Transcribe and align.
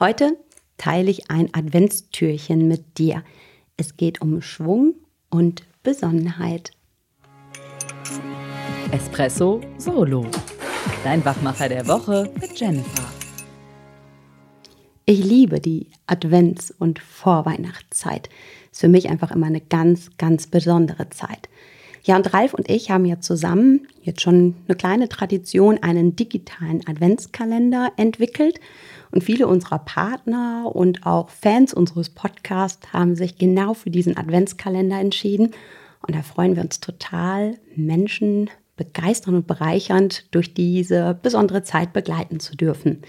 Heute 0.00 0.36
teile 0.76 1.10
ich 1.10 1.28
ein 1.28 1.52
Adventstürchen 1.52 2.68
mit 2.68 2.98
dir. 2.98 3.24
Es 3.76 3.96
geht 3.96 4.20
um 4.20 4.40
Schwung 4.42 4.94
und 5.28 5.64
Besonnenheit. 5.82 6.70
Espresso 8.92 9.60
Solo. 9.76 10.24
Dein 11.02 11.24
Wachmacher 11.24 11.68
der 11.68 11.88
Woche 11.88 12.30
mit 12.40 12.60
Jennifer. 12.60 13.12
Ich 15.04 15.24
liebe 15.24 15.58
die 15.58 15.90
Advents- 16.06 16.72
und 16.78 17.00
Vorweihnachtszeit. 17.00 18.28
Ist 18.70 18.82
für 18.82 18.88
mich 18.88 19.08
einfach 19.08 19.32
immer 19.32 19.46
eine 19.46 19.60
ganz, 19.60 20.16
ganz 20.16 20.46
besondere 20.46 21.10
Zeit. 21.10 21.48
Ja, 22.08 22.16
und 22.16 22.32
Ralf 22.32 22.54
und 22.54 22.70
ich 22.70 22.90
haben 22.90 23.04
ja 23.04 23.20
zusammen 23.20 23.86
jetzt 24.00 24.22
schon 24.22 24.54
eine 24.66 24.76
kleine 24.78 25.10
Tradition, 25.10 25.76
einen 25.82 26.16
digitalen 26.16 26.80
Adventskalender 26.88 27.92
entwickelt. 27.98 28.60
Und 29.10 29.22
viele 29.22 29.46
unserer 29.46 29.80
Partner 29.80 30.74
und 30.74 31.04
auch 31.04 31.28
Fans 31.28 31.74
unseres 31.74 32.08
Podcasts 32.08 32.94
haben 32.94 33.14
sich 33.14 33.36
genau 33.36 33.74
für 33.74 33.90
diesen 33.90 34.16
Adventskalender 34.16 34.98
entschieden. 34.98 35.50
Und 36.06 36.16
da 36.16 36.22
freuen 36.22 36.56
wir 36.56 36.62
uns 36.62 36.80
total, 36.80 37.58
Menschen 37.76 38.48
begeistern 38.78 39.34
und 39.34 39.46
bereichernd 39.46 40.34
durch 40.34 40.54
diese 40.54 41.18
besondere 41.22 41.62
Zeit 41.62 41.92
begleiten 41.92 42.40
zu 42.40 42.56
dürfen. 42.56 43.02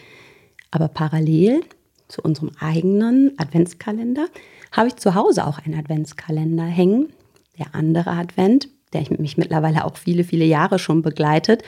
Aber 0.72 0.90
parallel 0.90 1.62
zu 2.10 2.22
unserem 2.22 2.52
eigenen 2.60 3.32
Adventskalender 3.38 4.26
habe 4.74 4.90
ich 4.90 4.98
zu 4.98 5.16
Hause 5.16 5.48
auch 5.48 5.60
einen 5.60 5.80
Adventskalender 5.80 6.66
hängen. 6.66 7.14
Der 7.58 7.76
andere 7.76 8.12
Advent 8.12 8.68
der 8.94 9.04
mich 9.18 9.38
mittlerweile 9.38 9.86
auch 9.86 9.98
viele, 9.98 10.24
viele 10.24 10.46
Jahre 10.46 10.80
schon 10.80 11.02
begleitet. 11.02 11.64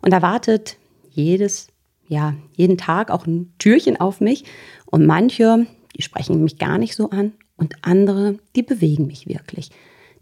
Und 0.00 0.12
da 0.12 0.22
wartet 0.22 0.76
jedes, 1.10 1.68
ja, 2.08 2.34
jeden 2.52 2.78
Tag 2.78 3.10
auch 3.10 3.26
ein 3.26 3.52
Türchen 3.58 4.00
auf 4.00 4.20
mich. 4.20 4.44
Und 4.86 5.06
manche, 5.06 5.66
die 5.96 6.02
sprechen 6.02 6.42
mich 6.42 6.58
gar 6.58 6.78
nicht 6.78 6.96
so 6.96 7.10
an. 7.10 7.32
Und 7.56 7.76
andere, 7.82 8.38
die 8.56 8.62
bewegen 8.62 9.06
mich 9.06 9.28
wirklich. 9.28 9.70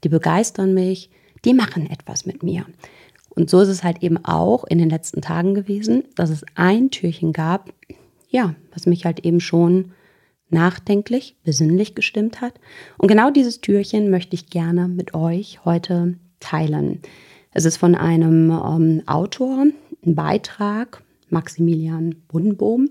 Die 0.04 0.08
begeistern 0.08 0.74
mich, 0.74 1.10
die 1.44 1.54
machen 1.54 1.88
etwas 1.90 2.26
mit 2.26 2.42
mir. 2.42 2.66
Und 3.30 3.48
so 3.48 3.60
ist 3.60 3.68
es 3.68 3.82
halt 3.82 4.02
eben 4.02 4.22
auch 4.24 4.64
in 4.64 4.78
den 4.78 4.90
letzten 4.90 5.22
Tagen 5.22 5.54
gewesen, 5.54 6.04
dass 6.16 6.28
es 6.28 6.44
ein 6.54 6.90
Türchen 6.90 7.32
gab, 7.32 7.72
ja, 8.28 8.54
was 8.72 8.86
mich 8.86 9.06
halt 9.06 9.24
eben 9.24 9.40
schon 9.40 9.92
nachdenklich, 10.50 11.36
besinnlich 11.42 11.94
gestimmt 11.94 12.42
hat. 12.42 12.54
Und 12.98 13.08
genau 13.08 13.30
dieses 13.30 13.60
Türchen 13.62 14.10
möchte 14.10 14.34
ich 14.34 14.50
gerne 14.50 14.86
mit 14.86 15.14
euch 15.14 15.64
heute 15.64 16.18
teilen. 16.42 17.00
Es 17.52 17.64
ist 17.64 17.76
von 17.76 17.94
einem 17.94 18.50
ähm, 18.50 19.02
Autor, 19.06 19.66
ein 20.04 20.14
Beitrag, 20.14 21.02
Maximilian 21.30 22.16
Buddenbohm. 22.28 22.90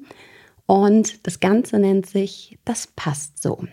Und 0.65 1.27
das 1.27 1.39
Ganze 1.39 1.79
nennt 1.79 2.05
sich 2.05 2.57
Das 2.65 2.87
passt 2.87 3.41
so. 3.41 3.65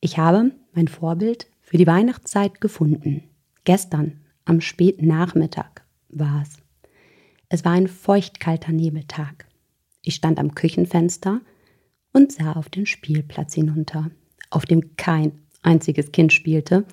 Ich 0.00 0.18
habe 0.18 0.52
mein 0.74 0.88
Vorbild 0.88 1.46
für 1.62 1.78
die 1.78 1.86
Weihnachtszeit 1.86 2.60
gefunden. 2.60 3.24
Gestern 3.64 4.20
am 4.44 4.60
späten 4.60 5.06
Nachmittag 5.06 5.84
war 6.10 6.42
es. 6.42 6.58
Es 7.48 7.64
war 7.64 7.72
ein 7.72 7.88
feuchtkalter 7.88 8.72
Nebeltag. 8.72 9.46
Ich 10.02 10.16
stand 10.16 10.38
am 10.38 10.54
Küchenfenster 10.54 11.40
und 12.12 12.32
sah 12.32 12.52
auf 12.52 12.68
den 12.68 12.84
Spielplatz 12.84 13.54
hinunter, 13.54 14.10
auf 14.50 14.66
dem 14.66 14.96
kein 14.96 15.32
einziges 15.62 16.12
Kind 16.12 16.32
spielte 16.32 16.84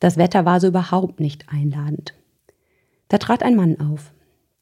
das 0.00 0.16
Wetter 0.16 0.44
war 0.44 0.60
so 0.60 0.68
überhaupt 0.68 1.20
nicht 1.20 1.46
einladend. 1.48 2.14
Da 3.08 3.18
trat 3.18 3.42
ein 3.42 3.56
Mann 3.56 3.78
auf, 3.80 4.12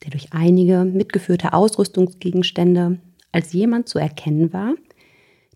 der 0.05 0.11
durch 0.11 0.33
einige 0.33 0.85
mitgeführte 0.85 1.53
Ausrüstungsgegenstände 1.53 2.99
als 3.33 3.53
jemand 3.53 3.89
zu 3.89 3.99
erkennen 3.99 4.53
war, 4.53 4.75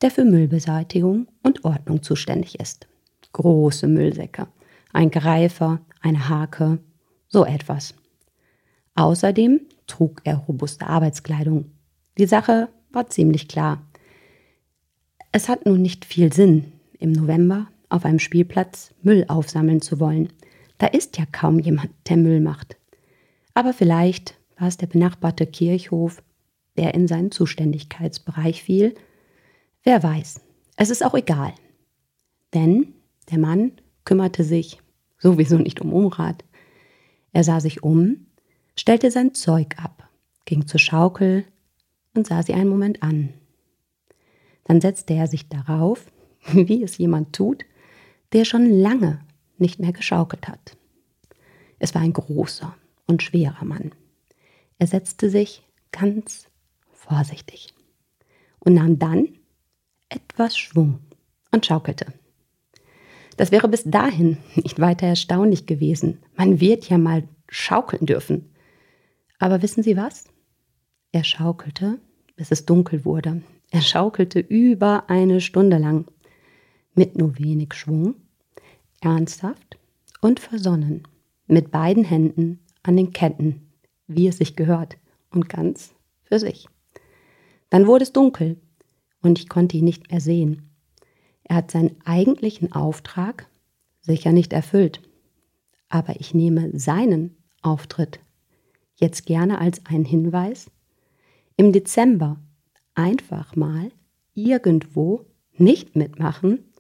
der 0.01 0.11
für 0.11 0.25
Müllbeseitigung 0.25 1.29
und 1.43 1.65
Ordnung 1.65 2.03
zuständig 2.03 2.61
ist. 2.61 2.87
Große 3.33 3.87
Müllsäcke, 3.87 4.47
ein 4.93 5.11
Greifer, 5.11 5.81
eine 6.01 6.29
Hake, 6.29 6.79
so 7.29 7.45
etwas. 7.45 7.95
Außerdem 8.95 9.61
trug 9.87 10.21
er 10.25 10.37
robuste 10.37 10.87
Arbeitskleidung. 10.87 11.71
Die 12.19 12.27
Sache 12.27 12.69
war 12.91 13.09
ziemlich 13.09 13.49
klar. 13.49 13.83
Es 15.33 15.49
hat 15.49 15.65
nun 15.65 15.81
nicht 15.81 16.05
viel 16.05 16.33
Sinn, 16.33 16.73
im 16.99 17.13
November 17.13 17.69
auf 17.93 18.05
einem 18.05 18.19
Spielplatz 18.19 18.95
Müll 19.03 19.25
aufsammeln 19.29 19.81
zu 19.81 20.01
wollen. 20.01 20.33
Da 20.79 20.87
ist 20.87 21.19
ja 21.19 21.25
kaum 21.31 21.59
jemand, 21.59 21.91
der 22.09 22.17
Müll 22.17 22.41
macht. 22.41 22.77
Aber 23.55 23.73
vielleicht 23.73 24.39
war 24.59 24.69
es 24.69 24.77
der 24.77 24.87
benachbarte 24.87 25.47
Kirchhof, 25.47 26.23
der 26.77 26.95
in 26.95 27.07
seinen 27.07 27.31
Zuständigkeitsbereich 27.31 28.63
fiel. 28.63 28.95
Wer 29.83 30.03
weiß. 30.03 30.41
Es 30.77 30.91
ist 30.91 31.05
auch 31.05 31.15
egal. 31.15 31.53
Denn 32.55 32.95
der 33.31 33.39
Mann 33.39 33.73
kümmerte 34.05 34.45
sich 34.45 34.81
sowieso 35.19 35.59
nicht 35.59 35.81
um 35.81 35.93
Umrat. 35.93 36.45
Er 37.33 37.45
sah 37.45 37.61
sich 37.61 37.83
um, 37.83 38.27
stellte 38.77 39.11
sein 39.11 39.35
Zeug 39.35 39.77
ab, 39.79 40.09
ging 40.45 40.67
zur 40.67 40.81
Schaukel 40.81 41.45
und 42.15 42.27
sah 42.27 42.43
sie 42.43 42.55
einen 42.55 42.69
Moment 42.69 43.03
an. 43.03 43.33
Dann 44.65 44.81
setzte 44.81 45.15
er 45.15 45.27
sich 45.27 45.49
darauf, 45.49 46.11
wie 46.53 46.83
es 46.83 46.99
jemand 46.99 47.35
tut, 47.35 47.65
der 48.33 48.45
schon 48.45 48.67
lange 48.71 49.21
nicht 49.59 49.79
mehr 49.79 49.93
geschaukelt 49.93 50.49
hat. 50.49 50.77
Es 51.79 51.95
war 51.95 52.03
ein 52.03 52.13
großer 52.13 52.75
und 53.07 53.23
schwerer 53.23 53.65
Mann. 53.65 53.93
Er 54.79 54.87
setzte 54.87 55.31
sich 55.31 55.63
ganz 55.91 56.49
vorsichtig 56.91 57.75
und 58.61 58.75
nahm 58.75 58.99
dann 58.99 59.29
etwas 60.09 60.57
Schwung 60.57 61.01
und 61.51 61.67
schaukelte. 61.67 62.07
Das 63.37 63.51
wäre 63.51 63.69
bis 63.69 63.85
dahin 63.85 64.39
nicht 64.55 64.81
weiter 64.81 65.07
erstaunlich 65.07 65.67
gewesen. 65.67 66.19
Man 66.37 66.61
wird 66.61 66.89
ja 66.89 66.99
mal 66.99 67.25
schaukeln 67.49 68.07
dürfen. 68.07 68.55
Aber 69.39 69.63
wissen 69.63 69.83
Sie 69.83 69.97
was? 69.97 70.25
Er 71.13 71.25
schaukelte, 71.25 71.99
bis 72.37 72.51
es 72.51 72.65
dunkel 72.65 73.05
wurde. 73.05 73.43
Er 73.71 73.81
schaukelte 73.81 74.39
über 74.41 75.09
eine 75.09 75.41
Stunde 75.41 75.79
lang 75.79 76.07
mit 76.95 77.17
nur 77.17 77.39
wenig 77.39 77.75
Schwung, 77.75 78.15
ernsthaft 79.03 79.79
und 80.21 80.41
versonnen, 80.41 81.03
mit 81.47 81.71
beiden 81.71 82.05
Händen 82.05 82.61
an 82.83 82.97
den 82.97 83.13
Ketten, 83.13 83.73
wie 84.07 84.29
es 84.29 84.39
sich 84.39 84.57
gehört, 84.57 84.97
und 85.31 85.49
ganz 85.49 85.95
für 86.23 86.39
sich. 86.39 86.67
Dann 87.71 87.87
wurde 87.87 88.05
es 88.05 88.13
dunkel 88.13 88.61
und 89.23 89.39
ich 89.39 89.49
konnte 89.49 89.77
ihn 89.77 89.85
nicht 89.85 90.11
mehr 90.11 90.21
sehen. 90.21 90.71
Er 91.45 91.57
hat 91.57 91.71
seinen 91.71 91.97
eigentlichen 92.05 92.73
Auftrag 92.73 93.49
sicher 94.01 94.33
nicht 94.33 94.53
erfüllt, 94.53 95.01
aber 95.89 96.21
ich 96.21 96.35
nehme 96.35 96.79
seinen 96.79 97.37
Auftritt 97.63 98.21
jetzt 98.97 99.27
gerne 99.27 99.59
als 99.59 99.85
einen 99.87 100.05
Hinweis, 100.05 100.71
im 101.57 101.73
Dezember 101.73 102.39
einfach 102.95 103.57
mal 103.57 103.91
irgendwo 104.35 105.27
nicht 105.53 105.97
mitmachen 105.97 106.73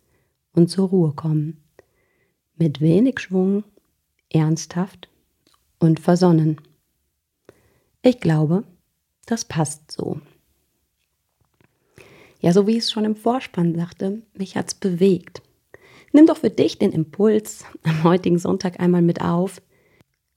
und 0.52 0.68
zur 0.68 0.88
Ruhe 0.88 1.12
kommen. 1.12 1.61
Mit 2.56 2.80
wenig 2.80 3.18
Schwung, 3.20 3.64
ernsthaft 4.30 5.08
und 5.78 6.00
versonnen. 6.00 6.60
Ich 8.02 8.20
glaube, 8.20 8.64
das 9.26 9.44
passt 9.44 9.90
so. 9.90 10.20
Ja, 12.40 12.52
so 12.52 12.66
wie 12.66 12.72
ich 12.72 12.78
es 12.78 12.90
schon 12.90 13.04
im 13.04 13.16
Vorspann 13.16 13.74
sagte, 13.76 14.22
mich 14.34 14.56
hat 14.56 14.68
es 14.68 14.74
bewegt. 14.74 15.42
Nimm 16.12 16.26
doch 16.26 16.38
für 16.38 16.50
dich 16.50 16.78
den 16.78 16.92
Impuls 16.92 17.64
am 17.84 18.02
heutigen 18.02 18.38
Sonntag 18.38 18.80
einmal 18.80 19.02
mit 19.02 19.22
auf. 19.22 19.62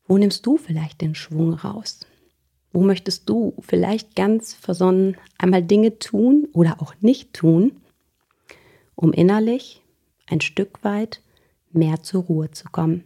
Wo 0.08 0.18
nimmst 0.18 0.46
du 0.46 0.58
vielleicht 0.58 1.02
den 1.02 1.16
Schwung 1.16 1.54
raus? 1.54 2.02
Wo 2.72 2.82
möchtest 2.82 3.28
du 3.30 3.56
vielleicht 3.60 4.16
ganz 4.16 4.54
versonnen 4.54 5.18
einmal 5.38 5.64
Dinge 5.64 5.98
tun 5.98 6.48
oder 6.54 6.82
auch 6.82 6.94
nicht 7.02 7.34
tun, 7.34 7.82
um 8.96 9.12
innerlich 9.12 9.82
ein 10.28 10.42
Stück 10.42 10.84
weit 10.84 11.22
mehr 11.76 12.02
zur 12.04 12.24
Ruhe 12.24 12.52
zu 12.52 12.70
kommen. 12.70 13.04